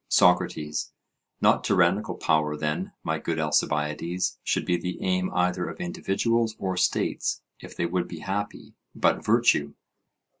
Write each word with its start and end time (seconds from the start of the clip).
SOCRATES: 0.09 0.93
Not 1.41 1.63
tyrannical 1.63 2.15
power, 2.15 2.57
then, 2.57 2.91
my 3.03 3.19
good 3.19 3.37
Alcibiades, 3.37 4.39
should 4.43 4.65
be 4.65 4.75
the 4.75 4.99
aim 5.03 5.29
either 5.31 5.69
of 5.69 5.79
individuals 5.79 6.55
or 6.57 6.75
states, 6.75 7.43
if 7.59 7.77
they 7.77 7.85
would 7.85 8.07
be 8.07 8.17
happy, 8.21 8.73
but 8.95 9.23
virtue. 9.23 9.75